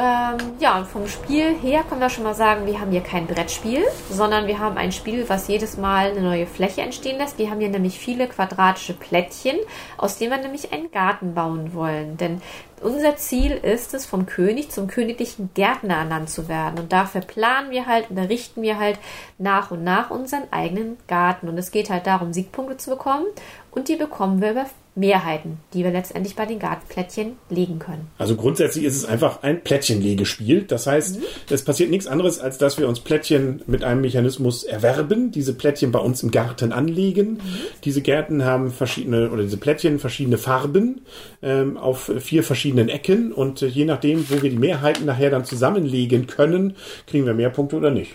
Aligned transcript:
Ähm, 0.00 0.36
ja, 0.60 0.78
und 0.78 0.86
vom 0.86 1.08
Spiel 1.08 1.58
her 1.58 1.82
können 1.82 2.00
wir 2.00 2.08
schon 2.08 2.22
mal 2.22 2.34
sagen, 2.34 2.66
wir 2.66 2.80
haben 2.80 2.92
hier 2.92 3.00
kein 3.00 3.26
Brettspiel, 3.26 3.82
sondern 4.08 4.46
wir 4.46 4.60
haben 4.60 4.76
ein 4.76 4.92
Spiel, 4.92 5.28
was 5.28 5.48
jedes 5.48 5.76
Mal 5.76 6.12
eine 6.12 6.20
neue 6.20 6.46
Fläche 6.46 6.82
entstehen 6.82 7.18
lässt. 7.18 7.36
Wir 7.36 7.50
haben 7.50 7.58
hier 7.58 7.68
nämlich 7.68 7.98
viele 7.98 8.28
quadratische 8.28 8.94
Plättchen, 8.94 9.56
aus 9.96 10.16
denen 10.16 10.30
wir 10.30 10.38
nämlich 10.38 10.72
einen 10.72 10.92
Garten 10.92 11.34
bauen 11.34 11.74
wollen. 11.74 12.16
Denn 12.16 12.40
unser 12.80 13.16
Ziel 13.16 13.50
ist 13.50 13.92
es, 13.92 14.06
vom 14.06 14.26
König 14.26 14.70
zum 14.70 14.86
königlichen 14.86 15.50
Gärtner 15.54 15.96
ernannt 15.96 16.30
zu 16.30 16.46
werden. 16.46 16.78
Und 16.78 16.92
dafür 16.92 17.22
planen 17.22 17.72
wir 17.72 17.86
halt 17.86 18.08
und 18.08 18.18
errichten 18.18 18.62
wir 18.62 18.78
halt 18.78 19.00
nach 19.38 19.72
und 19.72 19.82
nach 19.82 20.12
unseren 20.12 20.44
eigenen 20.52 20.96
Garten. 21.08 21.48
Und 21.48 21.58
es 21.58 21.72
geht 21.72 21.90
halt 21.90 22.06
darum, 22.06 22.32
Siegpunkte 22.32 22.76
zu 22.76 22.90
bekommen. 22.90 23.26
Und 23.72 23.88
die 23.88 23.96
bekommen 23.96 24.40
wir 24.40 24.52
über 24.52 24.66
Mehrheiten, 24.98 25.58
die 25.72 25.84
wir 25.84 25.90
letztendlich 25.90 26.34
bei 26.34 26.46
den 26.46 26.58
Gartenplättchen 26.58 27.32
legen 27.50 27.78
können. 27.78 28.08
Also 28.18 28.36
grundsätzlich 28.36 28.84
ist 28.84 28.96
es 28.96 29.04
einfach 29.04 29.42
ein 29.42 29.62
Plättchenlegespiel. 29.62 30.62
Das 30.62 30.86
heißt, 30.86 31.20
mhm. 31.20 31.24
es 31.50 31.64
passiert 31.64 31.90
nichts 31.90 32.06
anderes, 32.06 32.40
als 32.40 32.58
dass 32.58 32.78
wir 32.78 32.88
uns 32.88 33.00
Plättchen 33.00 33.62
mit 33.66 33.84
einem 33.84 34.00
Mechanismus 34.00 34.64
erwerben, 34.64 35.30
diese 35.30 35.54
Plättchen 35.54 35.92
bei 35.92 36.00
uns 36.00 36.22
im 36.22 36.30
Garten 36.30 36.72
anlegen. 36.72 37.34
Mhm. 37.34 37.40
Diese 37.84 38.02
Gärten 38.02 38.44
haben 38.44 38.70
verschiedene, 38.70 39.30
oder 39.30 39.42
diese 39.42 39.56
Plättchen 39.56 39.98
verschiedene 39.98 40.38
Farben 40.38 41.02
ähm, 41.42 41.76
auf 41.76 42.10
vier 42.18 42.42
verschiedenen 42.42 42.88
Ecken 42.88 43.32
und 43.32 43.62
äh, 43.62 43.66
je 43.66 43.84
nachdem, 43.84 44.28
wo 44.28 44.42
wir 44.42 44.50
die 44.50 44.58
Mehrheiten 44.58 45.06
nachher 45.06 45.30
dann 45.30 45.44
zusammenlegen 45.44 46.26
können, 46.26 46.74
kriegen 47.06 47.26
wir 47.26 47.34
mehr 47.34 47.50
Punkte 47.50 47.76
oder 47.76 47.90
nicht. 47.90 48.14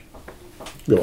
Ja. 0.87 0.97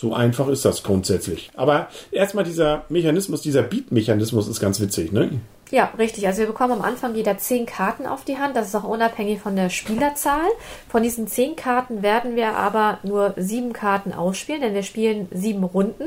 So 0.00 0.14
einfach 0.14 0.48
ist 0.48 0.64
das 0.64 0.82
grundsätzlich. 0.82 1.50
Aber 1.54 1.88
erstmal 2.10 2.44
dieser 2.44 2.84
Mechanismus, 2.88 3.42
dieser 3.42 3.60
Beat-Mechanismus 3.60 4.48
ist 4.48 4.58
ganz 4.58 4.80
witzig, 4.80 5.12
ne? 5.12 5.42
Ja, 5.70 5.92
richtig. 5.98 6.26
Also 6.26 6.40
wir 6.40 6.46
bekommen 6.46 6.72
am 6.72 6.80
Anfang 6.80 7.14
jeder 7.14 7.36
zehn 7.36 7.66
Karten 7.66 8.06
auf 8.06 8.24
die 8.24 8.38
Hand. 8.38 8.56
Das 8.56 8.68
ist 8.68 8.74
auch 8.74 8.84
unabhängig 8.84 9.40
von 9.40 9.56
der 9.56 9.68
Spielerzahl. 9.68 10.48
Von 10.88 11.02
diesen 11.02 11.26
zehn 11.26 11.54
Karten 11.54 12.02
werden 12.02 12.34
wir 12.34 12.56
aber 12.56 12.98
nur 13.02 13.34
sieben 13.36 13.74
Karten 13.74 14.14
ausspielen, 14.14 14.62
denn 14.62 14.72
wir 14.72 14.84
spielen 14.84 15.28
sieben 15.32 15.64
Runden. 15.64 16.06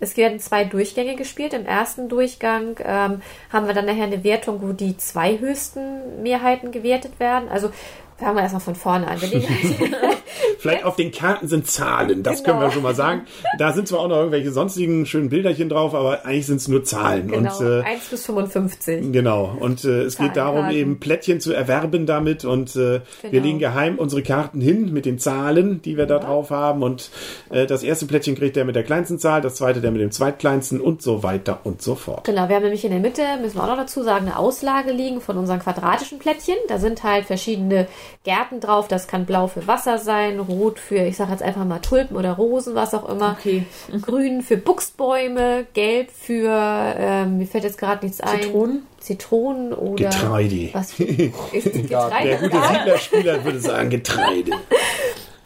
Es 0.00 0.16
werden 0.16 0.40
zwei 0.40 0.64
Durchgänge 0.64 1.14
gespielt. 1.14 1.52
Im 1.52 1.66
ersten 1.66 2.08
Durchgang 2.08 2.76
ähm, 2.82 3.20
haben 3.52 3.66
wir 3.66 3.74
dann 3.74 3.84
nachher 3.84 4.04
eine 4.04 4.24
Wertung, 4.24 4.62
wo 4.62 4.72
die 4.72 4.96
zwei 4.96 5.38
höchsten 5.38 6.22
Mehrheiten 6.22 6.72
gewertet 6.72 7.20
werden. 7.20 7.50
Also 7.50 7.68
fangen 8.16 8.36
wir 8.36 8.42
erstmal 8.42 8.62
von 8.62 8.74
vorne 8.74 9.06
an. 9.06 9.20
Vielleicht 10.58 10.84
auf 10.84 10.96
den 10.96 11.12
Karten 11.12 11.48
sind 11.48 11.66
Zahlen, 11.66 12.22
das 12.22 12.42
genau. 12.42 12.46
können 12.46 12.58
wir 12.58 12.64
genau. 12.64 12.74
schon 12.74 12.82
mal 12.82 12.94
sagen. 12.94 13.22
Da 13.58 13.72
sind 13.72 13.88
zwar 13.88 14.00
auch 14.00 14.08
noch 14.08 14.16
irgendwelche 14.16 14.50
sonstigen 14.50 15.06
schönen 15.06 15.28
Bilderchen 15.28 15.68
drauf, 15.68 15.94
aber 15.94 16.24
eigentlich 16.24 16.46
sind 16.46 16.56
es 16.56 16.68
nur 16.68 16.84
Zahlen. 16.84 17.28
Genau, 17.28 17.56
und, 17.58 17.66
äh, 17.66 17.82
1 17.82 18.08
bis 18.10 18.26
55. 18.26 19.12
Genau, 19.12 19.56
und 19.58 19.84
äh, 19.84 20.02
es 20.02 20.18
geht 20.18 20.36
darum, 20.36 20.70
eben 20.70 21.00
Plättchen 21.00 21.40
zu 21.40 21.52
erwerben 21.52 22.06
damit 22.06 22.44
und 22.44 22.74
äh, 22.76 23.00
genau. 23.22 23.32
wir 23.32 23.40
legen 23.40 23.58
geheim 23.58 23.98
unsere 23.98 24.22
Karten 24.22 24.60
hin 24.60 24.92
mit 24.92 25.06
den 25.06 25.18
Zahlen, 25.18 25.82
die 25.82 25.96
wir 25.96 26.04
ja. 26.04 26.18
da 26.18 26.18
drauf 26.18 26.50
haben 26.50 26.82
und 26.82 27.10
äh, 27.50 27.66
das 27.66 27.82
erste 27.82 28.06
Plättchen 28.06 28.34
kriegt 28.34 28.56
der 28.56 28.64
mit 28.64 28.76
der 28.76 28.84
kleinsten 28.84 29.18
Zahl, 29.18 29.40
das 29.40 29.56
zweite 29.56 29.80
der 29.80 29.90
mit 29.90 30.00
dem 30.00 30.10
zweitkleinsten 30.10 30.80
und 30.80 31.02
so 31.02 31.22
weiter 31.22 31.60
und 31.64 31.82
so 31.82 31.94
fort. 31.94 32.24
Genau, 32.24 32.48
wir 32.48 32.56
haben 32.56 32.62
nämlich 32.62 32.84
in 32.84 32.90
der 32.90 33.00
Mitte, 33.00 33.22
müssen 33.40 33.56
wir 33.56 33.64
auch 33.64 33.68
noch 33.68 33.76
dazu 33.76 34.02
sagen, 34.02 34.26
eine 34.26 34.38
Auslage 34.38 34.92
liegen 34.92 35.20
von 35.20 35.36
unseren 35.38 35.60
quadratischen 35.60 36.18
Plättchen. 36.18 36.56
Da 36.68 36.78
sind 36.78 37.02
halt 37.02 37.26
verschiedene 37.26 37.86
Gärten 38.24 38.60
drauf. 38.60 38.88
Das 38.88 39.06
kann 39.06 39.26
blau 39.26 39.46
für 39.46 39.66
Wasser 39.66 39.98
sein, 39.98 40.36
rot 40.48 40.78
für, 40.78 41.04
ich 41.04 41.16
sage 41.16 41.32
jetzt 41.32 41.42
einfach 41.42 41.64
mal 41.64 41.78
Tulpen 41.78 42.16
oder 42.16 42.32
Rosen, 42.32 42.74
was 42.74 42.94
auch 42.94 43.08
immer. 43.08 43.36
Okay. 43.38 43.64
Grün 44.02 44.42
für 44.42 44.56
Buchsbäume, 44.56 45.66
gelb 45.74 46.10
für, 46.10 46.50
ähm, 46.98 47.38
mir 47.38 47.46
fällt 47.46 47.64
jetzt 47.64 47.78
gerade 47.78 48.04
nichts 48.04 48.20
ein. 48.20 48.42
Zitronen? 48.42 48.82
Zitronen 48.98 49.72
oder. 49.72 50.04
Getreide. 50.10 50.70
Was 50.72 50.92
für, 50.92 51.04
ist 51.04 51.32
Getreide? 51.72 52.28
Der 52.28 52.38
gute 52.38 52.56
Siedlerspieler 52.68 53.44
würde 53.44 53.60
sagen 53.60 53.90
Getreide. 53.90 54.52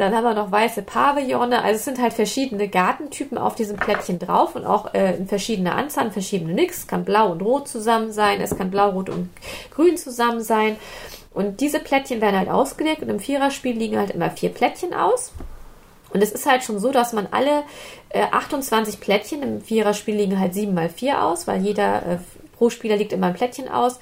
Dann 0.03 0.17
haben 0.17 0.25
wir 0.25 0.35
noch 0.35 0.51
weiße 0.51 0.83
Pavillone. 0.83 1.63
Also 1.63 1.77
es 1.77 1.85
sind 1.85 2.03
halt 2.03 2.13
verschiedene 2.13 2.67
Gartentypen 2.67 3.39
auf 3.39 3.55
diesem 3.55 3.77
Plättchen 3.77 4.19
drauf 4.19 4.57
und 4.57 4.67
auch 4.67 4.95
äh, 4.95 5.15
in 5.15 5.29
verschiedener 5.29 5.77
Anzahl, 5.77 6.11
verschiedene 6.11 6.55
Nix. 6.55 6.79
Es 6.79 6.87
kann 6.89 7.05
blau 7.05 7.31
und 7.31 7.41
rot 7.41 7.69
zusammen 7.69 8.11
sein, 8.11 8.41
es 8.41 8.57
kann 8.57 8.73
blau, 8.73 8.91
rot 8.91 9.11
und 9.11 9.31
grün 9.71 9.97
zusammen 9.97 10.41
sein. 10.41 10.77
Und 11.33 11.61
diese 11.61 11.79
Plättchen 11.79 12.21
werden 12.21 12.37
halt 12.37 12.49
ausgelegt 12.49 13.03
und 13.03 13.11
im 13.11 13.21
Viererspiel 13.21 13.77
liegen 13.77 13.97
halt 13.97 14.11
immer 14.11 14.29
vier 14.29 14.49
Plättchen 14.49 14.93
aus. 14.93 15.31
Und 16.13 16.21
es 16.21 16.33
ist 16.33 16.47
halt 16.47 16.65
schon 16.65 16.81
so, 16.81 16.91
dass 16.91 17.13
man 17.13 17.29
alle 17.31 17.63
äh, 18.09 18.25
28 18.25 18.99
Plättchen 18.99 19.45
im 19.45 19.61
Viererspiel 19.61 20.17
liegen 20.17 20.41
halt 20.41 20.53
7 20.53 20.75
mal 20.75 20.89
4 20.89 21.23
aus, 21.23 21.47
weil 21.47 21.63
jeder 21.63 21.99
äh, 22.05 22.19
pro 22.59 22.71
Spieler 22.71 22.97
liegt 22.97 23.13
immer 23.13 23.29
ein 23.29 23.35
Plättchen 23.35 23.69
aus, 23.69 24.01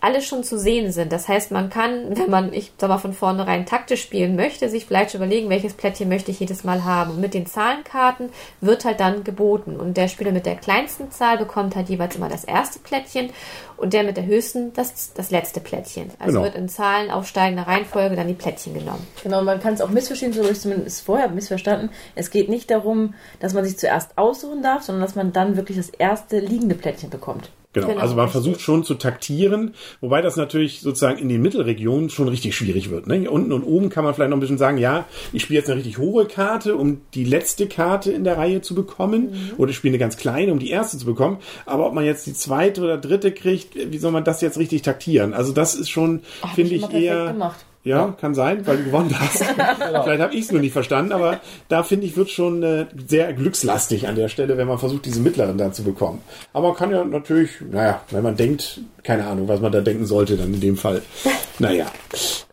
alle 0.00 0.22
schon 0.22 0.44
zu 0.44 0.58
sehen 0.58 0.92
sind. 0.92 1.12
Das 1.12 1.28
heißt, 1.28 1.50
man 1.50 1.70
kann, 1.70 2.16
wenn 2.16 2.30
man, 2.30 2.52
ich 2.52 2.72
sag 2.78 2.88
mal, 2.88 2.98
von 2.98 3.12
vornherein 3.12 3.66
taktisch 3.66 4.02
spielen 4.02 4.36
möchte, 4.36 4.68
sich 4.68 4.86
vielleicht 4.86 5.14
überlegen, 5.14 5.48
welches 5.48 5.74
Plättchen 5.74 6.08
möchte 6.08 6.30
ich 6.30 6.40
jedes 6.40 6.64
Mal 6.64 6.84
haben. 6.84 7.12
Und 7.12 7.20
mit 7.20 7.34
den 7.34 7.46
Zahlenkarten 7.46 8.30
wird 8.60 8.84
halt 8.84 9.00
dann 9.00 9.24
geboten. 9.24 9.76
Und 9.76 9.96
der 9.96 10.08
Spieler 10.08 10.32
mit 10.32 10.46
der 10.46 10.56
kleinsten 10.56 11.10
Zahl 11.10 11.38
bekommt 11.38 11.76
halt 11.76 11.88
jeweils 11.88 12.16
immer 12.16 12.28
das 12.28 12.44
erste 12.44 12.78
Plättchen 12.78 13.30
und 13.76 13.94
der 13.94 14.02
mit 14.02 14.16
der 14.16 14.26
höchsten 14.26 14.72
das, 14.74 15.12
das 15.14 15.30
letzte 15.30 15.60
Plättchen. 15.60 16.10
Also 16.18 16.32
genau. 16.32 16.44
wird 16.44 16.54
in 16.54 16.68
Zahlen 16.68 17.10
aufsteigender 17.10 17.66
Reihenfolge 17.66 18.14
dann 18.14 18.28
die 18.28 18.34
Plättchen 18.34 18.74
genommen. 18.74 19.06
Genau, 19.22 19.42
man 19.42 19.60
kann 19.60 19.74
es 19.74 19.80
auch 19.80 19.88
missverstehen, 19.88 20.32
so 20.32 20.42
habe 20.42 20.52
ich 20.52 20.60
zumindest 20.60 21.04
vorher 21.04 21.28
missverstanden. 21.28 21.90
Es 22.14 22.30
geht 22.30 22.50
nicht 22.50 22.70
darum, 22.70 23.14
dass 23.38 23.54
man 23.54 23.64
sich 23.64 23.78
zuerst 23.78 24.18
aussuchen 24.18 24.62
darf, 24.62 24.82
sondern 24.82 25.02
dass 25.02 25.14
man 25.14 25.32
dann 25.32 25.56
wirklich 25.56 25.78
das 25.78 25.88
erste 25.88 26.38
liegende 26.38 26.74
Plättchen 26.74 27.08
bekommt. 27.08 27.50
Genau, 27.72 27.86
genau, 27.86 28.00
also 28.00 28.16
man 28.16 28.24
richtig. 28.24 28.42
versucht 28.42 28.60
schon 28.62 28.82
zu 28.82 28.94
taktieren, 28.94 29.74
wobei 30.00 30.22
das 30.22 30.34
natürlich 30.34 30.80
sozusagen 30.80 31.18
in 31.18 31.28
den 31.28 31.40
Mittelregionen 31.40 32.10
schon 32.10 32.26
richtig 32.26 32.56
schwierig 32.56 32.90
wird. 32.90 33.06
Ne? 33.06 33.30
Unten 33.30 33.52
und 33.52 33.62
oben 33.62 33.90
kann 33.90 34.02
man 34.02 34.12
vielleicht 34.12 34.30
noch 34.30 34.36
ein 34.36 34.40
bisschen 34.40 34.58
sagen, 34.58 34.76
ja, 34.76 35.04
ich 35.32 35.42
spiele 35.42 35.60
jetzt 35.60 35.68
eine 35.68 35.78
richtig 35.78 35.98
hohe 35.98 36.26
Karte, 36.26 36.74
um 36.74 37.02
die 37.14 37.24
letzte 37.24 37.68
Karte 37.68 38.10
in 38.10 38.24
der 38.24 38.36
Reihe 38.36 38.60
zu 38.60 38.74
bekommen, 38.74 39.30
mhm. 39.30 39.52
oder 39.56 39.70
ich 39.70 39.76
spiele 39.76 39.92
eine 39.92 39.98
ganz 39.98 40.16
kleine, 40.16 40.50
um 40.50 40.58
die 40.58 40.70
erste 40.70 40.98
zu 40.98 41.06
bekommen. 41.06 41.38
Aber 41.64 41.86
ob 41.86 41.94
man 41.94 42.04
jetzt 42.04 42.26
die 42.26 42.34
zweite 42.34 42.82
oder 42.82 42.98
dritte 42.98 43.30
kriegt, 43.30 43.76
wie 43.76 43.98
soll 43.98 44.10
man 44.10 44.24
das 44.24 44.40
jetzt 44.40 44.58
richtig 44.58 44.82
taktieren? 44.82 45.32
Also 45.32 45.52
das 45.52 45.76
ist 45.76 45.90
schon, 45.90 46.22
finde 46.56 46.74
ich, 46.74 46.92
eher. 46.92 47.28
Gemacht. 47.28 47.64
Ja, 47.82 48.14
kann 48.20 48.34
sein, 48.34 48.66
weil 48.66 48.76
du 48.76 48.84
gewonnen 48.84 49.14
hast. 49.18 49.38
genau. 49.38 50.02
Vielleicht 50.04 50.20
habe 50.20 50.34
ich 50.34 50.44
es 50.44 50.52
nur 50.52 50.60
nicht 50.60 50.72
verstanden, 50.72 51.12
aber 51.12 51.40
da 51.68 51.82
finde 51.82 52.06
ich, 52.06 52.14
wird 52.14 52.28
schon 52.28 52.62
äh, 52.62 52.86
sehr 53.06 53.32
glückslastig 53.32 54.06
an 54.06 54.16
der 54.16 54.28
Stelle, 54.28 54.58
wenn 54.58 54.68
man 54.68 54.78
versucht, 54.78 55.06
diese 55.06 55.20
mittleren 55.20 55.56
da 55.56 55.72
zu 55.72 55.82
bekommen. 55.82 56.20
Aber 56.52 56.68
man 56.68 56.76
kann 56.76 56.90
ja 56.90 57.02
natürlich, 57.04 57.52
naja, 57.70 58.02
wenn 58.10 58.22
man 58.22 58.36
denkt, 58.36 58.80
keine 59.02 59.26
Ahnung, 59.26 59.48
was 59.48 59.60
man 59.60 59.72
da 59.72 59.80
denken 59.80 60.04
sollte, 60.04 60.36
dann 60.36 60.52
in 60.52 60.60
dem 60.60 60.76
Fall. 60.76 61.02
Naja. 61.58 61.88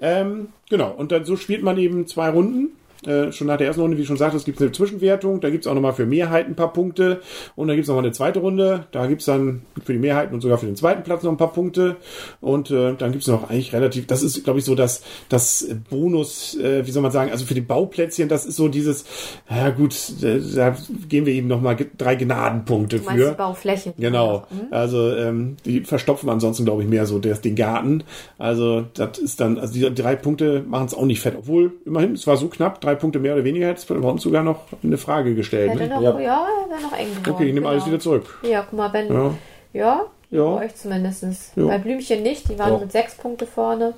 Ähm, 0.01 0.50
genau, 0.69 0.91
und 0.91 1.13
dann 1.13 1.24
so 1.24 1.38
spielt 1.38 1.63
man 1.63 1.77
eben 1.77 2.07
zwei 2.07 2.27
Runden 2.30 2.71
äh, 3.07 3.31
schon 3.31 3.48
nach 3.48 3.57
der 3.57 3.68
ersten 3.68 3.81
Runde, 3.81 3.98
wie 3.98 4.01
ich 4.01 4.07
schon 4.07 4.18
sagte, 4.18 4.36
es 4.36 4.44
gibt 4.44 4.62
eine 4.62 4.71
Zwischenwertung, 4.71 5.39
da 5.39 5.50
gibt 5.50 5.65
es 5.65 5.68
auch 5.69 5.74
nochmal 5.74 5.94
für 5.94 6.06
Mehrheiten 6.06 6.51
ein 6.51 6.56
paar 6.56 6.74
Punkte 6.74 7.21
und 7.56 7.68
dann 7.68 7.77
gibt 7.77 7.86
es 7.86 7.88
nochmal 7.88 8.04
eine 8.04 8.12
zweite 8.12 8.39
Runde, 8.39 8.86
da 8.92 9.07
gibt 9.07 9.21
es 9.21 9.25
dann 9.25 9.62
für 9.83 9.94
die 9.94 10.00
Mehrheiten 10.00 10.33
und 10.33 10.42
sogar 10.42 10.57
für 10.57 10.65
den 10.65 10.75
zweiten 10.75 11.04
Platz 11.04 11.24
noch 11.24 11.31
ein 11.31 11.38
paar 11.38 11.54
Punkte 11.54 11.95
und 12.42 12.69
äh, 12.69 12.94
dann 12.98 13.12
gibt 13.12 13.24
es 13.24 13.27
noch 13.30 13.50
eigentlich 13.50 13.71
relativ, 13.74 14.07
das 14.07 14.24
ist 14.24 14.44
glaube 14.44 14.59
ich 14.59 14.65
so 14.65 14.75
das, 14.75 15.04
das 15.30 15.68
Bonus, 15.89 16.57
äh, 16.57 16.86
wie 16.86 16.92
soll 16.92 17.01
man 17.01 17.12
sagen, 17.12 17.31
also 17.31 17.45
für 17.45 17.54
die 17.54 17.62
Bauplätzchen, 17.62 18.27
das 18.27 18.45
ist 18.45 18.57
so 18.57 18.68
dieses, 18.68 19.06
ja 19.50 19.69
gut, 19.69 19.95
da 20.21 20.75
gehen 21.07 21.25
wir 21.25 21.33
eben 21.33 21.48
nochmal 21.48 21.77
drei 21.98 22.15
Gnadenpunkte 22.15 23.00
für. 23.00 23.31
Die 23.31 23.38
Baufläche. 23.38 23.94
Genau, 23.98 24.45
mhm. 24.50 24.68
also 24.71 25.15
ähm, 25.15 25.56
die 25.65 25.81
verstopfen 25.81 26.30
ansonsten 26.30 26.65
glaube 26.65 26.83
ich 26.83 26.89
mehr 26.89 27.06
so 27.06 27.19
der, 27.19 27.36
den 27.38 27.56
Garten, 27.56 28.04
also 28.38 28.86
das 28.95 29.18
ist 29.18 29.39
dann, 29.39 29.57
also 29.57 29.74
die 29.74 29.95
drei 29.95 30.15
Punkte 30.15 30.63
machen 30.68 30.88
es 30.88 30.94
auch 30.94 31.06
nicht 31.06 31.21
fett, 31.21 31.36
obwohl 31.38 31.71
immerhin, 31.86 32.13
es 32.13 32.27
war 32.27 32.36
so 32.36 32.50
knapp, 32.50 32.81
drei 32.81 32.96
Punkte 32.97 33.19
mehr 33.19 33.33
oder 33.33 33.44
weniger 33.44 33.67
hättest 33.67 33.89
du 33.89 33.99
bei 34.01 34.09
uns 34.09 34.21
sogar 34.23 34.44
noch 34.44 34.61
eine 34.83 34.97
Frage 34.97 35.33
gestellt. 35.35 35.71
Hätte 35.71 35.83
Ne? 35.83 35.89
noch, 35.95 36.01
Ja. 36.01 36.19
ja, 36.19 36.47
wäre 36.69 36.81
noch 36.81 36.97
eng 36.97 37.07
geworden. 37.09 37.31
Okay, 37.31 37.44
ich 37.45 37.53
nehme 37.53 37.61
genau. 37.61 37.69
alles 37.69 37.85
wieder 37.88 37.99
zurück. 37.99 38.39
Ja, 38.44 38.65
guck 38.69 38.77
mal, 38.77 38.91
wenn. 38.94 39.07
Ja. 39.13 39.33
Ja, 39.73 40.01
Ja. 40.31 40.55
bei 40.55 40.65
euch 40.65 40.75
zumindest. 40.75 41.23
Ja. 41.55 41.65
Bei 41.65 41.77
Blümchen 41.77 42.23
nicht, 42.23 42.49
die 42.49 42.57
waren 42.59 42.71
Doch. 42.71 42.81
mit 42.81 42.91
sechs 42.91 43.15
Punkte 43.15 43.45
vorne. 43.47 43.94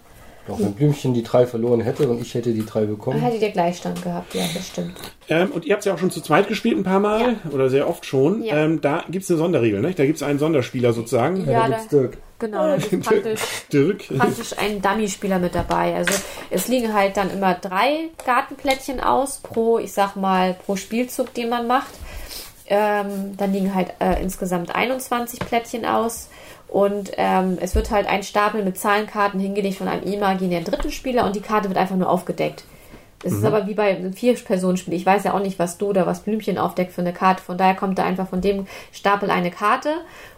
Doch, 0.48 0.60
wenn 0.60 0.74
Blümchen 0.74 1.14
die 1.14 1.22
drei 1.22 1.46
verloren 1.46 1.82
hätte 1.82 2.10
und 2.10 2.20
ich 2.22 2.34
hätte 2.34 2.52
die 2.54 2.66
drei 2.66 2.82
Dann 2.82 2.90
bekommen. 2.90 3.20
hättet 3.22 3.42
ihr 3.42 3.52
Gleichstand 3.52 4.02
gehabt, 4.02 4.34
ja, 4.34 4.42
das 4.54 4.68
stimmt. 4.68 4.94
Ähm, 5.28 5.52
und 5.52 5.64
ihr 5.66 5.74
habt 5.74 5.82
es 5.82 5.86
ja 5.86 5.94
auch 5.94 6.00
schon 6.00 6.10
zu 6.10 6.22
zweit 6.22 6.48
gespielt 6.48 6.76
ein 6.76 6.84
paar 6.84 7.00
Mal 7.00 7.36
oder 7.54 7.70
sehr 7.70 7.88
oft 7.88 8.04
schon. 8.06 8.42
Ja. 8.44 8.56
Ähm, 8.58 8.82
da 8.82 9.04
gibt 9.12 9.26
es 9.26 9.30
eine 9.30 9.38
Sonderregel, 9.38 9.82
ne? 9.82 9.94
Da 9.94 10.06
gibt 10.06 10.16
es 10.16 10.24
einen 10.24 10.40
Sonderspieler 10.40 10.92
sozusagen. 10.94 11.46
Ja, 11.46 11.46
da 11.46 11.60
da, 11.62 11.68
gibt's 11.68 11.88
Dirk. 11.90 12.18
Genau, 12.40 12.68
da 12.68 12.76
ist 12.76 12.90
praktisch, 13.02 13.42
Dirk. 13.72 14.08
praktisch 14.18 14.58
ein 14.58 14.82
Dummy-Spieler 14.82 15.40
mit 15.40 15.56
dabei. 15.56 15.96
Also 15.96 16.14
es 16.50 16.68
liegen 16.68 16.94
halt 16.94 17.18
dann 17.18 17.30
immer 17.32 17.54
drei 17.54 18.10
Gartenplättchen 18.26 19.00
aus 19.00 19.38
pro, 19.38 19.78
ich 19.80 19.94
sag 19.94 20.16
mal, 20.16 20.56
pro 20.66 20.76
Spielzug, 20.76 21.34
den 21.34 21.50
man 21.50 21.68
macht. 21.68 21.94
Ähm, 22.68 23.36
dann 23.36 23.52
liegen 23.52 23.74
halt 23.74 23.94
äh, 24.00 24.22
insgesamt 24.22 24.74
21 24.74 25.40
Plättchen 25.40 25.86
aus. 25.86 26.30
Und 26.68 27.12
ähm, 27.18 27.58
es 27.60 27.74
wird 27.74 27.90
halt 27.90 28.08
ein 28.08 28.22
Stapel 28.24 28.64
mit 28.64 28.78
Zahlenkarten 28.78 29.40
hingelegt 29.40 29.78
von 29.78 29.88
einem 29.88 30.04
imaginären 30.04 30.66
dritten 30.66 30.92
Spieler 30.92 31.26
und 31.26 31.36
die 31.36 31.42
Karte 31.42 31.68
wird 31.68 31.80
einfach 31.80 31.96
nur 31.96 32.10
aufgedeckt. 32.10 32.64
Es 33.24 33.34
ist 33.34 33.44
aber 33.44 33.68
wie 33.68 33.74
bei 33.74 33.96
einem 33.98 34.14
Vier-Personen-Spiel. 34.14 34.94
Ich 34.94 35.06
weiß 35.06 35.26
ja 35.26 35.34
auch 35.34 35.42
nicht, 35.42 35.60
was 35.60 35.78
du 35.78 35.88
oder 35.88 36.06
was 36.06 36.22
Blümchen 36.22 36.58
aufdeckt 36.58 36.94
für 36.94 37.02
eine 37.02 37.12
Karte. 37.12 37.44
Von 37.44 37.58
daher 37.58 37.76
kommt 37.76 37.98
da 38.00 38.04
einfach 38.06 38.30
von 38.30 38.40
dem 38.42 38.66
Stapel 38.94 39.30
eine 39.30 39.52
Karte. 39.52 39.90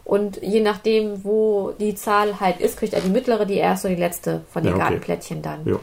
Und 0.04 0.42
je 0.42 0.62
nachdem, 0.62 1.24
wo 1.24 1.74
die 1.80 1.94
Zahl 1.94 2.40
halt 2.40 2.60
ist, 2.60 2.78
kriegt 2.78 2.94
er 2.94 3.02
die 3.02 3.10
mittlere, 3.10 3.46
die 3.46 3.58
erste 3.58 3.88
und 3.88 3.96
die 3.96 4.00
letzte 4.02 4.42
von 4.52 4.64
den 4.64 4.70
Ja, 4.72 4.76
okay. 4.76 4.84
Gartenplättchen 4.84 5.42
dann. 5.44 5.60
Ja. 5.66 5.76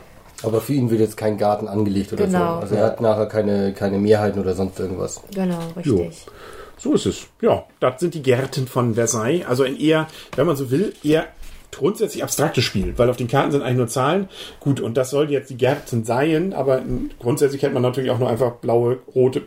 Aber 0.42 0.60
für 0.60 0.72
ihn 0.72 0.90
wird 0.90 1.00
jetzt 1.00 1.16
kein 1.16 1.36
Garten 1.38 1.68
angelegt 1.68 2.12
oder 2.12 2.26
Genau. 2.26 2.54
so. 2.56 2.60
Also 2.60 2.74
er 2.74 2.84
hat 2.86 3.00
nachher 3.00 3.26
keine, 3.26 3.72
keine 3.72 3.98
Mehrheiten 3.98 4.40
oder 4.40 4.54
sonst 4.54 4.78
irgendwas. 4.80 5.20
Genau, 5.34 5.58
richtig. 5.76 6.26
So 6.80 6.94
ist 6.94 7.06
es. 7.06 7.26
Ja, 7.40 7.64
das 7.80 7.98
sind 7.98 8.14
die 8.14 8.22
Gärten 8.22 8.68
von 8.68 8.94
Versailles. 8.94 9.44
Also 9.46 9.64
ein 9.64 9.76
eher, 9.76 10.06
wenn 10.36 10.46
man 10.46 10.54
so 10.54 10.70
will, 10.70 10.94
eher 11.02 11.26
grundsätzlich 11.72 12.22
abstraktes 12.22 12.64
Spiel, 12.64 12.94
weil 12.96 13.10
auf 13.10 13.16
den 13.16 13.28
Karten 13.28 13.52
sind 13.52 13.62
eigentlich 13.62 13.76
nur 13.76 13.88
Zahlen. 13.88 14.28
Gut, 14.60 14.80
und 14.80 14.96
das 14.96 15.10
soll 15.10 15.30
jetzt 15.30 15.50
die 15.50 15.56
Gärten 15.56 16.04
sein, 16.04 16.52
aber 16.52 16.82
grundsätzlich 17.20 17.62
hätte 17.62 17.74
man 17.74 17.82
natürlich 17.82 18.10
auch 18.10 18.18
nur 18.18 18.28
einfach 18.28 18.52
blaue, 18.56 18.98
rote, 19.14 19.42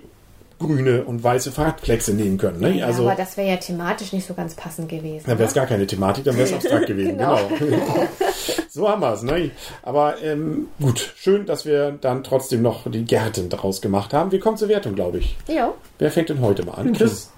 grüne 0.60 1.04
und 1.04 1.24
weiße 1.24 1.52
Fahrradkleckse 1.52 2.14
nehmen 2.14 2.38
können. 2.38 2.60
Ne? 2.60 2.78
Ja, 2.78 2.86
Also 2.86 3.04
aber 3.04 3.16
das 3.16 3.36
wäre 3.36 3.50
ja 3.50 3.58
thematisch 3.58 4.14
nicht 4.14 4.28
so 4.28 4.34
ganz 4.34 4.54
passend 4.54 4.90
gewesen. 4.90 5.24
dann 5.26 5.40
wäre 5.40 5.50
es 5.50 5.56
ne? 5.56 5.62
gar 5.62 5.68
keine 5.68 5.88
Thematik, 5.88 6.24
dann 6.24 6.36
wäre 6.36 6.46
es 6.46 6.54
abstrakt 6.54 6.88
gewesen. 6.88 7.12
Genau. 7.18 7.40
Genau. 7.60 7.78
so 8.70 8.88
haben 8.88 9.02
wir 9.02 9.14
es. 9.14 9.24
Ne? 9.24 9.52
Aber 9.84 10.22
ähm, 10.22 10.68
gut, 10.80 11.14
schön, 11.18 11.46
dass 11.46 11.66
wir 11.66 11.92
dann 12.00 12.24
trotzdem 12.24 12.62
noch 12.62 12.90
die 12.90 13.04
Gärten 13.06 13.50
daraus 13.50 13.82
gemacht 13.82 14.14
haben. 14.14 14.32
Wir 14.32 14.40
kommen 14.40 14.58
zur 14.58 14.70
Wertung, 14.70 14.96
glaube 14.96 15.18
ich. 15.18 15.36
Ja. 15.48 15.74
Wer 15.98 16.12
fängt 16.12 16.30
denn 16.30 16.42
heute 16.42 16.64
mal 16.66 16.74
an? 16.76 16.94
Chris? 16.94 17.32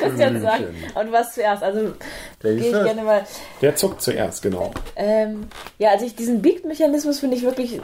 Christian 0.00 0.40
sagen. 0.40 0.66
Und 0.94 1.12
warst 1.12 1.34
zuerst. 1.34 1.62
Also 1.62 1.92
gehe 2.40 2.54
ich 2.54 2.70
gerne 2.70 3.02
mal. 3.02 3.24
Der 3.60 3.76
zuckt 3.76 4.02
zuerst, 4.02 4.42
genau. 4.42 4.70
Ähm, 4.94 5.48
ja, 5.78 5.90
also 5.90 6.06
ich, 6.06 6.14
diesen 6.14 6.42
Beat-Mechanismus 6.42 7.20
finde 7.20 7.36
ich 7.36 7.42
wirklich 7.42 7.80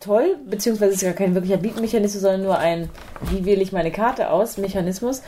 toll, 0.00 0.36
beziehungsweise 0.46 0.90
es 0.90 0.96
ist 0.96 1.02
ja 1.02 1.12
kein 1.12 1.34
wirklicher 1.34 1.58
Beat-Mechanismus, 1.58 2.22
sondern 2.22 2.42
nur 2.42 2.58
ein, 2.58 2.90
wie 3.22 3.44
wähle 3.44 3.62
ich 3.62 3.72
meine 3.72 3.90
Karte 3.90 4.30
aus, 4.30 4.56
Mechanismus. 4.56 5.22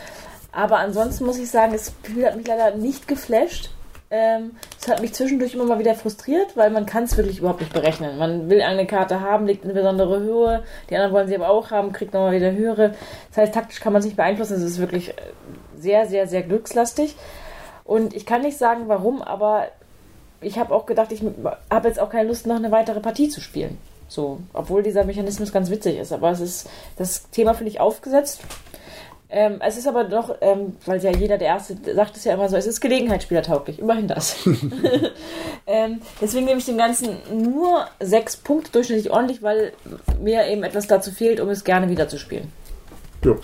Aber 0.52 0.78
ansonsten 0.78 1.24
muss 1.24 1.38
ich 1.38 1.50
sagen, 1.50 1.72
das 1.72 1.92
Spiel 2.04 2.26
hat 2.26 2.36
mich 2.36 2.46
leider 2.46 2.76
nicht 2.76 3.08
geflasht. 3.08 3.70
Ähm, 4.14 4.50
es 4.78 4.88
hat 4.88 5.00
mich 5.00 5.14
zwischendurch 5.14 5.54
immer 5.54 5.64
mal 5.64 5.78
wieder 5.78 5.94
frustriert, 5.94 6.54
weil 6.54 6.68
man 6.68 6.84
kann 6.84 7.04
es 7.04 7.16
wirklich 7.16 7.38
überhaupt 7.38 7.60
nicht 7.60 7.72
berechnen. 7.72 8.18
Man 8.18 8.50
will 8.50 8.60
eine 8.60 8.86
Karte 8.86 9.22
haben, 9.22 9.46
legt 9.46 9.64
eine 9.64 9.72
besondere 9.72 10.20
Höhe, 10.20 10.62
die 10.90 10.96
anderen 10.96 11.14
wollen 11.14 11.28
sie 11.28 11.34
aber 11.34 11.48
auch 11.48 11.70
haben, 11.70 11.92
kriegt 11.92 12.12
nochmal 12.12 12.36
wieder 12.36 12.52
höhere. 12.52 12.94
Das 13.30 13.38
heißt, 13.38 13.54
taktisch 13.54 13.80
kann 13.80 13.94
man 13.94 14.02
sich 14.02 14.14
beeinflussen. 14.14 14.58
Es 14.58 14.62
ist 14.62 14.78
wirklich 14.78 15.08
äh, 15.08 15.14
sehr, 15.78 16.06
sehr, 16.06 16.26
sehr 16.26 16.42
glückslastig. 16.42 17.16
Und 17.84 18.14
ich 18.14 18.26
kann 18.26 18.42
nicht 18.42 18.58
sagen, 18.58 18.82
warum, 18.86 19.22
aber 19.22 19.68
ich 20.42 20.58
habe 20.58 20.74
auch 20.74 20.84
gedacht, 20.84 21.10
ich 21.10 21.22
habe 21.70 21.88
jetzt 21.88 21.98
auch 21.98 22.10
keine 22.10 22.28
Lust, 22.28 22.46
noch 22.46 22.56
eine 22.56 22.70
weitere 22.70 23.00
Partie 23.00 23.30
zu 23.30 23.40
spielen. 23.40 23.78
So, 24.08 24.40
obwohl 24.52 24.82
dieser 24.82 25.04
Mechanismus 25.04 25.52
ganz 25.52 25.70
witzig 25.70 25.96
ist. 25.96 26.12
Aber 26.12 26.32
es 26.32 26.40
ist, 26.40 26.68
das 26.98 27.30
Thema 27.30 27.54
finde 27.54 27.70
ich 27.70 27.80
aufgesetzt. 27.80 28.42
Ähm, 29.34 29.62
es 29.64 29.79
ist 29.79 29.88
aber 29.88 30.05
doch, 30.05 30.37
ähm, 30.43 30.76
weil 30.84 31.02
ja 31.02 31.11
jeder 31.11 31.38
der 31.38 31.49
Erste 31.49 31.75
sagt 31.94 32.19
es 32.19 32.25
ja 32.25 32.34
immer 32.34 32.50
so, 32.50 32.56
es 32.56 32.67
ist 32.67 32.82
gelegenheitsspielertauglich. 32.82 33.79
Immerhin 33.79 34.06
das. 34.06 34.37
ähm, 35.67 36.02
deswegen 36.20 36.44
nehme 36.44 36.58
ich 36.58 36.67
dem 36.67 36.76
Ganzen 36.76 37.17
nur 37.32 37.87
sechs 37.99 38.37
Punkte 38.37 38.73
durchschnittlich 38.73 39.11
ordentlich, 39.11 39.43
weil 39.43 39.73
mir 40.20 40.46
eben 40.49 40.64
etwas 40.64 40.87
dazu 40.87 41.11
fehlt, 41.11 41.40
um 41.40 41.49
es 41.49 41.64
gerne 41.64 41.88
wieder 41.88 42.08
zu 42.08 42.19
spielen. 42.19 42.52
Ja, 43.25 43.34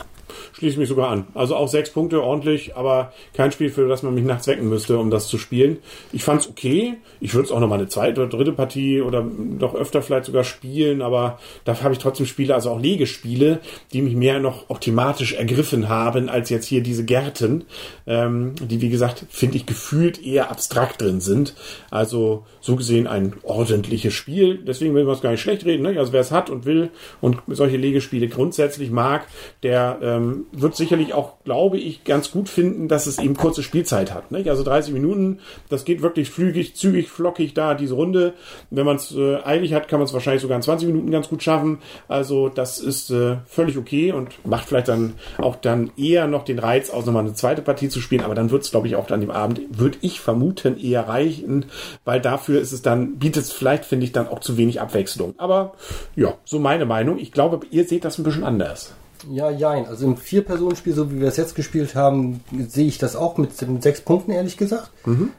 schließe 0.52 0.78
mich 0.78 0.88
sogar 0.88 1.10
an. 1.10 1.26
Also 1.34 1.56
auch 1.56 1.68
sechs 1.68 1.90
Punkte 1.90 2.22
ordentlich, 2.22 2.76
aber 2.76 3.12
kein 3.34 3.52
Spiel, 3.52 3.70
für 3.70 3.88
das 3.88 4.02
man 4.02 4.14
mich 4.14 4.24
nachts 4.24 4.46
wecken 4.46 4.68
müsste, 4.68 4.98
um 4.98 5.10
das 5.10 5.28
zu 5.28 5.38
spielen. 5.38 5.78
Ich 6.12 6.24
fand's 6.24 6.48
okay. 6.48 6.94
Ich 7.20 7.34
würde 7.34 7.46
es 7.46 7.52
auch 7.52 7.60
noch 7.60 7.68
mal 7.68 7.76
eine 7.76 7.88
zweite 7.88 8.20
oder 8.20 8.30
dritte 8.30 8.52
Partie 8.52 9.00
oder 9.00 9.22
noch 9.22 9.74
öfter 9.74 10.02
vielleicht 10.02 10.26
sogar 10.26 10.44
spielen, 10.44 11.02
aber 11.02 11.38
dafür 11.64 11.84
habe 11.84 11.94
ich 11.94 12.00
trotzdem 12.00 12.26
Spiele, 12.26 12.54
also 12.54 12.70
auch 12.70 12.80
Legespiele, 12.80 13.60
die 13.92 14.02
mich 14.02 14.14
mehr 14.14 14.40
noch 14.40 14.70
auch 14.70 14.78
thematisch 14.78 15.34
ergriffen 15.34 15.88
haben, 15.88 16.28
als 16.28 16.50
jetzt 16.50 16.66
hier 16.66 16.82
diese 16.82 17.04
Gärten, 17.04 17.64
ähm, 18.06 18.54
die 18.60 18.80
wie 18.80 18.88
gesagt, 18.88 19.24
finde 19.28 19.56
ich 19.56 19.66
gefühlt 19.66 20.24
eher 20.24 20.50
abstrakt 20.50 21.00
drin 21.00 21.20
sind. 21.20 21.54
Also 21.90 22.44
so 22.60 22.76
gesehen 22.76 23.06
ein 23.06 23.34
ordentliches 23.42 24.14
Spiel. 24.14 24.58
Deswegen 24.58 24.94
will 24.94 25.04
man 25.04 25.14
es 25.14 25.20
gar 25.20 25.30
nicht 25.30 25.40
schlecht 25.40 25.64
reden. 25.64 25.82
Ne? 25.82 25.98
Also 25.98 26.12
wer 26.12 26.20
es 26.20 26.30
hat 26.30 26.50
und 26.50 26.64
will 26.64 26.90
und 27.20 27.38
solche 27.48 27.76
Legespiele 27.76 28.28
grundsätzlich 28.28 28.90
mag, 28.90 29.26
der 29.62 29.98
ähm, 30.02 30.27
wird 30.52 30.76
sicherlich 30.76 31.14
auch, 31.14 31.42
glaube 31.44 31.78
ich, 31.78 32.04
ganz 32.04 32.30
gut 32.30 32.48
finden, 32.48 32.88
dass 32.88 33.06
es 33.06 33.18
eben 33.18 33.36
kurze 33.36 33.62
Spielzeit 33.62 34.12
hat. 34.12 34.30
Nicht? 34.30 34.48
Also 34.48 34.62
30 34.62 34.92
Minuten, 34.92 35.38
das 35.68 35.84
geht 35.84 36.02
wirklich 36.02 36.30
flügig, 36.30 36.74
zügig, 36.76 37.08
flockig 37.08 37.54
da, 37.54 37.74
diese 37.74 37.94
Runde. 37.94 38.34
Wenn 38.70 38.86
man 38.86 38.96
es 38.96 39.14
äh, 39.14 39.36
eilig 39.44 39.74
hat, 39.74 39.88
kann 39.88 39.98
man 39.98 40.06
es 40.06 40.12
wahrscheinlich 40.12 40.42
sogar 40.42 40.56
in 40.56 40.62
20 40.62 40.88
Minuten 40.88 41.10
ganz 41.10 41.28
gut 41.28 41.42
schaffen. 41.42 41.78
Also 42.08 42.48
das 42.48 42.78
ist 42.78 43.10
äh, 43.10 43.36
völlig 43.46 43.78
okay 43.78 44.12
und 44.12 44.44
macht 44.46 44.68
vielleicht 44.68 44.88
dann 44.88 45.14
auch 45.38 45.56
dann 45.56 45.90
eher 45.96 46.26
noch 46.26 46.44
den 46.44 46.58
Reiz 46.58 46.90
aus, 46.90 47.06
nochmal 47.06 47.24
eine 47.24 47.34
zweite 47.34 47.62
Partie 47.62 47.88
zu 47.88 48.00
spielen. 48.00 48.22
Aber 48.22 48.34
dann 48.34 48.50
wird 48.50 48.62
es, 48.62 48.70
glaube 48.70 48.86
ich, 48.86 48.96
auch 48.96 49.10
an 49.10 49.20
dem 49.20 49.30
Abend, 49.30 49.60
würde 49.70 49.98
ich 50.00 50.20
vermuten, 50.20 50.78
eher 50.78 51.08
reichen, 51.08 51.66
weil 52.04 52.20
dafür 52.20 52.60
ist 52.60 52.72
es 52.72 52.82
dann, 52.82 53.18
bietet 53.18 53.44
es 53.44 53.52
vielleicht, 53.52 53.84
finde 53.84 54.04
ich, 54.04 54.12
dann 54.12 54.28
auch 54.28 54.40
zu 54.40 54.56
wenig 54.56 54.80
Abwechslung. 54.80 55.34
Aber 55.38 55.74
ja, 56.16 56.34
so 56.44 56.58
meine 56.58 56.86
Meinung. 56.86 57.18
Ich 57.18 57.32
glaube, 57.32 57.60
ihr 57.70 57.84
seht 57.84 58.04
das 58.04 58.18
ein 58.18 58.24
bisschen 58.24 58.44
anders. 58.44 58.94
Ja, 59.30 59.50
jein. 59.50 59.86
Also 59.86 60.06
im 60.06 60.16
Vier-Personen-Spiel, 60.16 60.94
so 60.94 61.10
wie 61.10 61.20
wir 61.20 61.28
es 61.28 61.36
jetzt 61.36 61.54
gespielt 61.54 61.94
haben, 61.94 62.40
sehe 62.68 62.86
ich 62.86 62.98
das 62.98 63.16
auch 63.16 63.36
mit, 63.36 63.60
mit 63.68 63.82
sechs 63.82 64.00
Punkten, 64.00 64.30
ehrlich 64.30 64.56
gesagt. 64.56 64.90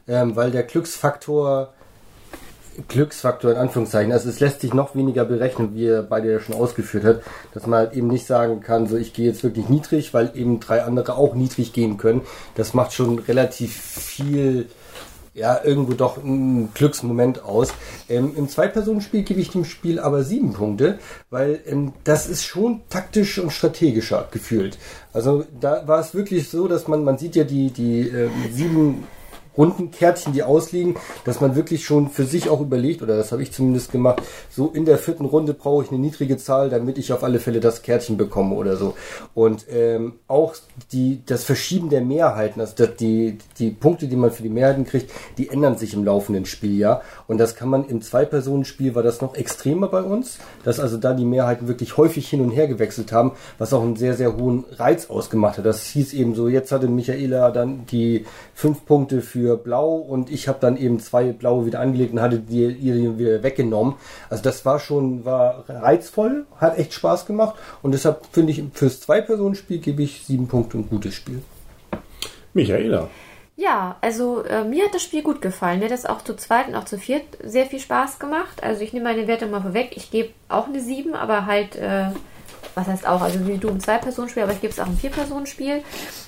Ähm, 0.07 0.35
weil 0.35 0.51
der 0.51 0.63
Glücksfaktor, 0.63 1.73
Glücksfaktor 2.87 3.51
in 3.51 3.57
Anführungszeichen, 3.57 4.11
also 4.11 4.29
es 4.29 4.39
lässt 4.39 4.61
sich 4.61 4.73
noch 4.73 4.95
weniger 4.95 5.25
berechnen, 5.25 5.75
wie 5.75 5.87
er 5.87 6.03
beide 6.03 6.31
ja 6.31 6.39
schon 6.39 6.55
ausgeführt 6.55 7.03
hat, 7.03 7.21
dass 7.53 7.67
man 7.67 7.79
halt 7.79 7.93
eben 7.93 8.07
nicht 8.07 8.25
sagen 8.25 8.61
kann, 8.61 8.87
so 8.87 8.97
ich 8.97 9.13
gehe 9.13 9.27
jetzt 9.27 9.43
wirklich 9.43 9.69
niedrig, 9.69 10.13
weil 10.13 10.31
eben 10.35 10.59
drei 10.59 10.83
andere 10.83 11.15
auch 11.15 11.35
niedrig 11.35 11.73
gehen 11.73 11.97
können. 11.97 12.21
Das 12.55 12.73
macht 12.73 12.93
schon 12.93 13.19
relativ 13.19 13.75
viel 13.75 14.67
ja, 15.33 15.63
irgendwo 15.63 15.93
doch 15.93 16.17
ein 16.17 16.69
Glücksmoment 16.73 17.43
aus. 17.43 17.73
Ähm, 18.09 18.33
Im 18.35 18.49
Zwei-Personen-Spiel 18.49 19.23
gebe 19.23 19.39
ich 19.39 19.49
dem 19.49 19.65
Spiel 19.65 19.99
aber 19.99 20.23
sieben 20.23 20.53
Punkte, 20.53 20.99
weil 21.29 21.59
ähm, 21.65 21.93
das 22.03 22.27
ist 22.27 22.43
schon 22.43 22.81
taktisch 22.89 23.39
und 23.39 23.51
strategischer 23.51 24.27
gefühlt. 24.31 24.77
Also 25.13 25.45
da 25.59 25.87
war 25.87 25.99
es 25.99 26.13
wirklich 26.13 26.49
so, 26.49 26.67
dass 26.67 26.87
man, 26.87 27.03
man 27.03 27.17
sieht 27.17 27.35
ja 27.35 27.43
die, 27.43 27.71
die 27.71 28.07
ähm, 28.07 28.31
sieben 28.51 29.03
runden 29.59 29.91
Kärtchen, 29.91 30.31
die 30.31 30.41
ausliegen, 30.41 30.95
dass 31.25 31.41
man 31.41 31.55
wirklich 31.55 31.85
schon 31.85 32.09
für 32.09 32.23
sich 32.23 32.49
auch 32.49 32.61
überlegt, 32.61 33.01
oder 33.03 33.17
das 33.17 33.33
habe 33.33 33.43
ich 33.43 33.51
zumindest 33.51 33.91
gemacht, 33.91 34.23
so 34.49 34.69
in 34.69 34.85
der 34.85 34.97
vierten 34.97 35.25
Runde 35.25 35.53
brauche 35.53 35.83
ich 35.83 35.91
eine 35.91 35.99
niedrige 35.99 36.37
Zahl, 36.37 36.69
damit 36.69 36.97
ich 36.97 37.11
auf 37.11 37.23
alle 37.23 37.39
Fälle 37.39 37.59
das 37.59 37.81
Kärtchen 37.81 38.17
bekomme 38.17 38.55
oder 38.55 38.77
so. 38.77 38.95
Und 39.33 39.65
ähm, 39.69 40.13
auch 40.27 40.55
die, 40.93 41.21
das 41.25 41.43
Verschieben 41.43 41.89
der 41.89 42.01
Mehrheiten, 42.01 42.61
also 42.61 42.73
das, 42.77 42.95
die, 42.95 43.37
die 43.59 43.71
Punkte, 43.71 44.07
die 44.07 44.15
man 44.15 44.31
für 44.31 44.43
die 44.43 44.49
Mehrheiten 44.49 44.85
kriegt, 44.85 45.11
die 45.37 45.49
ändern 45.49 45.77
sich 45.77 45.93
im 45.93 46.05
laufenden 46.05 46.45
Spieljahr. 46.45 47.01
Und 47.27 47.37
das 47.37 47.55
kann 47.55 47.67
man 47.67 47.85
im 47.87 48.01
Zwei-Personen-Spiel 48.01 48.95
war 48.95 49.03
das 49.03 49.19
noch 49.19 49.35
extremer 49.35 49.89
bei 49.89 50.01
uns, 50.01 50.39
dass 50.63 50.79
also 50.79 50.95
da 50.95 51.13
die 51.13 51.25
Mehrheiten 51.25 51.67
wirklich 51.67 51.97
häufig 51.97 52.29
hin 52.29 52.39
und 52.39 52.51
her 52.51 52.67
gewechselt 52.67 53.11
haben, 53.11 53.33
was 53.57 53.73
auch 53.73 53.83
einen 53.83 53.97
sehr, 53.97 54.13
sehr 54.13 54.37
hohen 54.37 54.63
Reiz 54.71 55.09
ausgemacht 55.09 55.57
hat. 55.57 55.65
Das 55.65 55.83
hieß 55.83 56.13
eben 56.13 56.33
so, 56.33 56.47
jetzt 56.47 56.71
hatte 56.71 56.87
Michaela 56.87 57.51
dann 57.51 57.85
die 57.87 58.25
fünf 58.53 58.85
Punkte 58.85 59.21
für 59.21 59.48
Blau 59.57 59.95
und 59.95 60.31
ich 60.31 60.47
habe 60.47 60.59
dann 60.59 60.77
eben 60.77 60.99
zwei 60.99 61.31
Blaue 61.31 61.65
wieder 61.65 61.79
angelegt 61.79 62.13
und 62.13 62.21
hatte 62.21 62.39
die 62.39 62.65
ihr 62.65 63.17
wieder 63.17 63.43
weggenommen. 63.43 63.95
Also 64.29 64.43
das 64.43 64.65
war 64.65 64.79
schon, 64.79 65.25
war 65.25 65.65
reizvoll, 65.67 66.45
hat 66.57 66.77
echt 66.77 66.93
Spaß 66.93 67.25
gemacht 67.25 67.55
und 67.81 67.93
deshalb 67.93 68.25
finde 68.31 68.51
ich, 68.51 68.63
fürs 68.73 69.01
Zwei-Personen-Spiel 69.01 69.79
gebe 69.79 70.03
ich 70.03 70.25
sieben 70.25 70.47
Punkte 70.47 70.77
und 70.77 70.89
gutes 70.89 71.13
Spiel. 71.13 71.41
Michaela. 72.53 73.09
Ja, 73.59 73.97
also 73.99 74.43
äh, 74.43 74.63
mir 74.63 74.85
hat 74.85 74.93
das 74.93 75.03
Spiel 75.03 75.21
gut 75.21 75.41
gefallen. 75.41 75.79
Mir 75.79 75.85
hat 75.85 75.91
das 75.91 76.05
auch 76.05 76.21
zu 76.21 76.33
zweit 76.37 76.69
und 76.69 76.75
auch 76.75 76.85
zu 76.85 76.97
viert 76.97 77.25
sehr 77.43 77.65
viel 77.65 77.79
Spaß 77.79 78.17
gemacht. 78.17 78.63
Also 78.63 78.81
ich 78.81 78.93
nehme 78.93 79.03
meine 79.13 79.27
Wertung 79.27 79.51
mal 79.51 79.61
vorweg. 79.61 79.97
Ich 79.97 80.11
gebe 80.11 80.29
auch 80.47 80.67
eine 80.67 80.79
7, 80.79 81.13
aber 81.13 81.45
halt, 81.45 81.75
äh, 81.75 82.05
was 82.75 82.87
heißt 82.87 83.07
auch, 83.07 83.21
also 83.21 83.47
wie 83.47 83.57
du 83.57 83.69
ein 83.69 83.79
Zwei-Personen-Spiel, 83.79 84.43
aber 84.43 84.53
ich 84.53 84.61
gebe 84.61 84.73
es 84.73 84.79
auch 84.79 84.87
ein 84.87 84.97
Vier-Personen-Spiel. 84.97 85.83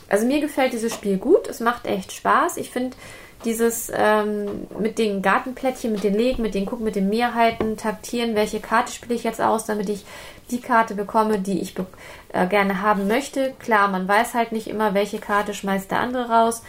Also 0.09 0.25
mir 0.25 0.41
gefällt 0.41 0.73
dieses 0.73 0.93
Spiel 0.93 1.17
gut. 1.17 1.47
Es 1.47 1.59
macht 1.59 1.85
echt 1.85 2.11
Spaß. 2.11 2.57
Ich 2.57 2.69
finde 2.69 2.97
dieses 3.45 3.91
ähm, 3.93 4.67
mit 4.79 4.99
den 4.99 5.21
Gartenplättchen, 5.21 5.91
mit 5.91 6.03
den 6.03 6.13
Legen, 6.13 6.41
mit 6.43 6.53
den 6.53 6.65
Gucken, 6.65 6.85
mit 6.85 6.95
den 6.95 7.09
Mehrheiten, 7.09 7.77
taktieren, 7.77 8.35
welche 8.35 8.59
Karte 8.59 8.91
spiele 8.91 9.15
ich 9.15 9.23
jetzt 9.23 9.41
aus, 9.41 9.65
damit 9.65 9.89
ich 9.89 10.05
die 10.51 10.61
Karte 10.61 10.95
bekomme, 10.95 11.39
die 11.39 11.59
ich 11.59 11.73
be 11.73 11.85
äh, 12.33 12.45
gerne 12.45 12.81
haben 12.81 13.07
möchte. 13.07 13.53
Klar, 13.59 13.87
man 13.87 14.07
weiß 14.07 14.33
halt 14.33 14.51
nicht 14.51 14.67
immer, 14.67 14.93
welche 14.93 15.19
Karte 15.19 15.53
schmeißt 15.53 15.89
der 15.89 15.99
andere 15.99 16.29
raus. 16.29 16.61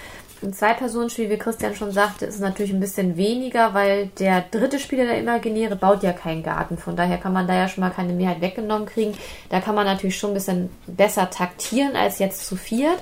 Ein 0.42 0.52
Zwei-Personen-Spiel, 0.52 1.30
wie 1.30 1.38
Christian 1.38 1.76
schon 1.76 1.92
sagte, 1.92 2.26
ist 2.26 2.40
natürlich 2.40 2.72
ein 2.72 2.80
bisschen 2.80 3.16
weniger, 3.16 3.74
weil 3.74 4.08
der 4.18 4.44
dritte 4.50 4.80
Spieler, 4.80 5.04
der 5.04 5.20
Imaginäre, 5.20 5.76
baut 5.76 6.02
ja 6.02 6.12
keinen 6.12 6.42
Garten. 6.42 6.78
Von 6.78 6.96
daher 6.96 7.18
kann 7.18 7.32
man 7.32 7.46
da 7.46 7.54
ja 7.54 7.68
schon 7.68 7.82
mal 7.82 7.90
keine 7.90 8.12
Mehrheit 8.12 8.40
weggenommen 8.40 8.86
kriegen. 8.86 9.14
Da 9.50 9.60
kann 9.60 9.76
man 9.76 9.86
natürlich 9.86 10.18
schon 10.18 10.30
ein 10.30 10.34
bisschen 10.34 10.70
besser 10.86 11.30
taktieren 11.30 11.94
als 11.94 12.18
jetzt 12.18 12.44
zu 12.46 12.56
viert. 12.56 12.98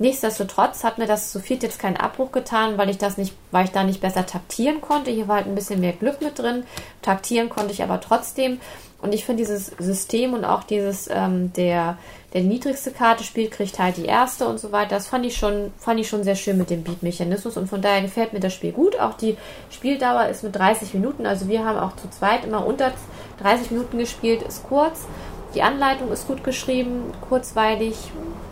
Nichtsdestotrotz 0.00 0.82
hat 0.82 0.98
mir 0.98 1.06
das 1.06 1.30
zu 1.30 1.38
viert 1.38 1.62
jetzt 1.62 1.78
keinen 1.78 1.96
Abbruch 1.96 2.32
getan, 2.32 2.76
weil 2.76 2.90
ich 2.90 2.98
das 2.98 3.16
nicht, 3.16 3.34
weil 3.52 3.66
ich 3.66 3.70
da 3.70 3.84
nicht 3.84 4.00
besser 4.00 4.26
taktieren 4.26 4.80
konnte. 4.80 5.12
Hier 5.12 5.28
war 5.28 5.36
halt 5.36 5.46
ein 5.46 5.54
bisschen 5.54 5.80
mehr 5.80 5.92
Glück 5.92 6.20
mit 6.20 6.38
drin. 6.38 6.64
Taktieren 7.00 7.48
konnte 7.48 7.72
ich 7.72 7.84
aber 7.84 8.00
trotzdem. 8.00 8.60
Und 9.00 9.14
ich 9.14 9.24
finde 9.24 9.42
dieses 9.42 9.66
System 9.78 10.32
und 10.32 10.44
auch 10.44 10.64
dieses, 10.64 11.08
ähm, 11.08 11.52
der, 11.52 11.98
der 12.34 12.42
niedrigste 12.42 12.90
Karte 12.90 13.22
spielt, 13.22 13.52
kriegt 13.52 13.78
halt 13.78 13.96
die 13.96 14.06
erste 14.06 14.48
und 14.48 14.58
so 14.58 14.72
weiter. 14.72 14.96
Das 14.96 15.06
fand 15.06 15.24
ich 15.24 15.36
schon, 15.36 15.72
fand 15.78 16.00
ich 16.00 16.08
schon 16.08 16.24
sehr 16.24 16.34
schön 16.34 16.58
mit 16.58 16.68
dem 16.68 16.82
Beat-Mechanismus 16.82 17.56
und 17.56 17.68
von 17.68 17.80
daher 17.80 18.02
gefällt 18.02 18.32
mir 18.32 18.40
das 18.40 18.52
Spiel 18.52 18.72
gut. 18.72 18.98
Auch 18.98 19.14
die 19.14 19.36
Spieldauer 19.70 20.26
ist 20.26 20.42
mit 20.42 20.56
30 20.56 20.92
Minuten, 20.94 21.26
also 21.26 21.48
wir 21.48 21.64
haben 21.64 21.78
auch 21.78 21.94
zu 21.94 22.10
zweit 22.10 22.44
immer 22.44 22.66
unter 22.66 22.92
30 23.40 23.70
Minuten 23.70 23.98
gespielt, 23.98 24.42
ist 24.42 24.64
kurz. 24.64 25.06
Die 25.54 25.62
Anleitung 25.62 26.10
ist 26.10 26.26
gut 26.26 26.42
geschrieben, 26.42 27.12
kurzweilig, 27.28 27.94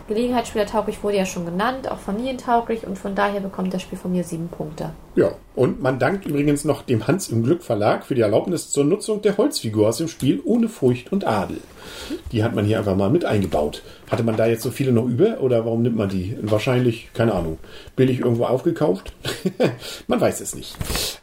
Gelegenheitsspieler 0.06 0.66
tauglich 0.66 1.02
wurde 1.02 1.16
ja 1.16 1.26
schon 1.26 1.44
genannt, 1.44 1.90
auch 1.90 1.98
familientauglich 1.98 2.86
und 2.86 2.98
von 2.98 3.14
daher 3.14 3.40
bekommt 3.40 3.74
das 3.74 3.82
Spiel 3.82 3.98
von 3.98 4.12
mir 4.12 4.22
sieben 4.22 4.48
Punkte. 4.48 4.90
Ja, 5.14 5.32
und 5.54 5.82
man 5.82 5.98
dankt 5.98 6.24
übrigens 6.24 6.64
noch 6.64 6.80
dem 6.82 7.06
Hans 7.06 7.28
im 7.28 7.42
Glück 7.42 7.62
Verlag 7.62 8.06
für 8.06 8.14
die 8.14 8.22
Erlaubnis 8.22 8.70
zur 8.70 8.84
Nutzung 8.84 9.20
der 9.20 9.36
Holzfigur 9.36 9.88
aus 9.88 9.98
dem 9.98 10.08
Spiel 10.08 10.40
ohne 10.44 10.70
Furcht 10.70 11.12
und 11.12 11.26
Adel. 11.26 11.58
Die 12.30 12.42
hat 12.42 12.54
man 12.54 12.64
hier 12.64 12.78
einfach 12.78 12.96
mal 12.96 13.10
mit 13.10 13.24
eingebaut. 13.26 13.82
Hatte 14.10 14.22
man 14.22 14.36
da 14.36 14.46
jetzt 14.46 14.62
so 14.62 14.70
viele 14.70 14.92
noch 14.92 15.04
über 15.06 15.40
oder 15.40 15.64
warum 15.66 15.82
nimmt 15.82 15.96
man 15.96 16.08
die? 16.08 16.36
Wahrscheinlich, 16.40 17.10
keine 17.12 17.34
Ahnung, 17.34 17.58
billig 17.96 18.20
irgendwo 18.20 18.44
aufgekauft? 18.44 19.12
man 20.06 20.20
weiß 20.20 20.40
es 20.40 20.54
nicht. 20.54 20.76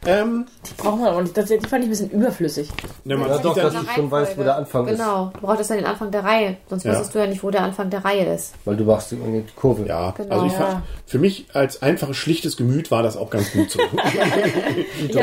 Ähm, 0.06 0.46
Die 0.68 0.80
brauchen 0.80 1.00
wir 1.02 1.10
aber 1.10 1.22
nicht. 1.22 1.36
Das, 1.36 1.46
die 1.46 1.58
fand 1.58 1.82
ich 1.84 1.88
ein 1.88 1.90
bisschen 1.90 2.10
überflüssig. 2.10 2.68
ne, 3.04 3.16
man 3.16 3.28
Ja, 3.28 3.38
doch, 3.38 3.54
dann- 3.56 3.72
das 3.74 3.82
ich 3.82 3.90
schon 3.92 4.10
weiß, 4.10 4.36
wo 4.36 4.42
der 4.42 4.56
Anfang 4.56 4.86
ist. 4.86 4.98
Genau, 4.98 5.30
du 5.34 5.40
brauchtest 5.40 5.70
dann 5.70 5.78
den 5.78 5.86
Anfang 5.86 6.10
der 6.12 6.24
Reihe, 6.24 6.56
sonst 6.68 6.84
Ja. 6.84 6.92
wusstest 6.92 7.14
du 7.14 7.18
ja 7.18 7.26
nicht, 7.26 7.42
wo 7.42 7.50
der 7.50 7.62
Anfang 7.64 7.90
der 7.90 8.04
Reihe 8.04 8.32
ist. 8.34 8.54
Weil 8.64 8.76
du 8.76 8.84
machst 8.84 9.10
die 9.10 9.16
die 9.16 9.44
Kurve. 9.56 9.86
Ja, 9.86 10.12
Genau. 10.16 10.34
also 10.34 10.46
ich 10.46 10.52
fand, 10.52 10.72
Ja. 10.74 10.82
für 11.06 11.18
mich 11.18 11.46
als 11.52 11.82
einfaches, 11.82 12.16
schlichtes 12.16 12.56
Gemüt 12.56 12.90
war 12.92 13.02
das 13.02 13.16
auch 13.16 13.30
ganz 13.30 13.50
gut 13.52 13.70
so. 13.70 13.79
Ich 15.08 15.16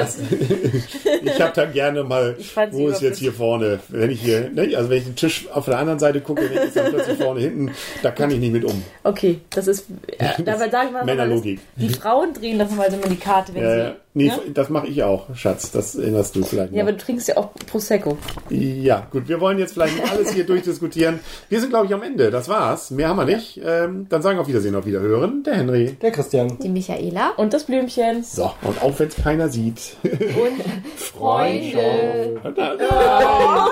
ich 1.23 1.41
habe 1.41 1.51
da 1.53 1.65
gerne 1.65 2.03
mal, 2.03 2.35
Ich 2.37 2.55
wo 2.71 2.89
ist 2.89 3.01
jetzt 3.01 3.19
hier 3.19 3.33
vorne, 3.33 3.79
wenn 3.89 4.09
ich 4.09 4.21
hier, 4.21 4.49
ne, 4.49 4.75
also 4.75 4.89
wenn 4.89 4.97
ich 4.99 5.05
den 5.05 5.15
Tisch 5.15 5.47
auf 5.53 5.65
der 5.65 5.77
anderen 5.77 5.99
Seite 5.99 6.21
gucke, 6.21 6.47
dann 6.49 6.67
ist 6.67 6.75
dann 6.75 6.91
plötzlich 6.91 7.17
vorne 7.17 7.41
hinten, 7.41 7.71
da 8.03 8.11
kann 8.11 8.31
ich 8.31 8.39
nicht 8.39 8.51
mit 8.53 8.65
um. 8.65 8.83
okay, 9.03 9.39
das 9.49 9.67
ist. 9.67 9.85
Äh, 10.17 10.41
dabei 10.43 10.69
sagen 10.69 10.89
wir 10.89 10.99
mal, 10.99 11.05
Männerlogik. 11.05 11.59
Die 11.75 11.89
Frauen 11.89 12.33
drehen 12.33 12.59
das 12.59 12.71
mal 12.71 12.89
so 12.89 12.97
immer 12.97 13.07
die 13.07 13.15
Karte, 13.17 13.53
wenn 13.53 13.63
Äh, 13.63 13.85
sie. 13.85 13.93
Nee, 14.17 14.27
ja? 14.27 14.39
das 14.53 14.69
mache 14.69 14.87
ich 14.87 15.03
auch, 15.03 15.33
Schatz, 15.35 15.71
das 15.71 15.95
erinnerst 15.95 16.35
du 16.35 16.43
vielleicht 16.43 16.73
ja, 16.73 16.81
aber 16.81 16.91
noch. 16.91 16.97
du 16.97 17.05
trinkst 17.05 17.27
ja 17.27 17.37
auch 17.37 17.53
Prosecco. 17.69 18.17
Ja, 18.49 19.07
gut, 19.11 19.27
wir 19.27 19.39
wollen 19.39 19.59
jetzt 19.59 19.73
vielleicht 19.73 19.95
nicht 19.99 20.11
alles 20.11 20.31
hier 20.31 20.45
durchdiskutieren. 20.47 21.19
Wir 21.49 21.59
sind, 21.59 21.69
glaube 21.69 21.85
ich, 21.85 21.93
am 21.93 22.03
Ende, 22.03 22.31
das 22.31 22.49
war's. 22.49 22.91
Mehr 22.91 23.09
haben 23.09 23.17
wir 23.17 23.25
nicht. 23.25 23.61
Ähm, 23.63 24.07
dann 24.09 24.21
sagen 24.21 24.37
wir 24.37 24.41
auf 24.41 24.47
Wiedersehen, 24.47 24.75
auf 24.75 24.85
Wiederhören, 24.85 25.43
der 25.43 25.55
Henry. 25.55 25.97
Der 26.01 26.11
Christian. 26.11 26.57
Die 26.59 26.69
Michaela. 26.69 27.31
Und 27.37 27.53
das 27.53 27.65
Blümchen. 27.65 28.23
So, 28.23 28.51
und 28.63 28.81
auch 28.81 28.97
wenn 28.99 29.07
es 29.07 29.15
keiner 29.15 29.49
sieht. 29.49 29.95
Und 30.03 30.63
Freunde. 30.95 32.41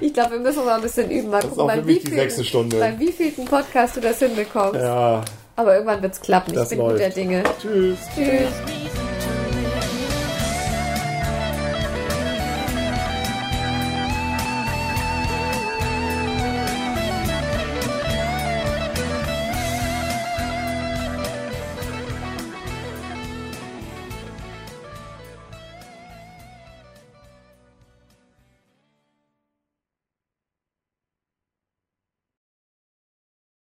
Ich 0.00 0.12
glaube, 0.14 0.32
wir 0.32 0.38
müssen 0.38 0.64
mal 0.64 0.76
ein 0.76 0.82
bisschen 0.82 1.10
üben. 1.10 1.30
Mal 1.30 1.38
ist 1.38 1.48
gucken, 1.48 1.62
auch 1.62 1.72
für 1.72 1.82
mich 1.82 2.04
die 2.04 2.12
sechste 2.12 2.44
Stunde. 2.44 2.78
Beim 2.78 2.98
wievielten 3.00 3.44
Podcast 3.46 3.96
du 3.96 4.00
das 4.00 4.20
hinbekommst. 4.20 4.80
Ja, 4.80 5.24
Aber 5.56 5.74
irgendwann 5.74 6.02
wird's 6.02 6.20
klappen. 6.20 6.50
Ich 6.52 6.58
Das 6.58 6.68
bin 6.70 6.78
läuft. 6.78 6.98
guter 6.98 7.10
Dinge. 7.10 7.42
tschüss. 7.60 7.98
Tschüss. 8.14 8.93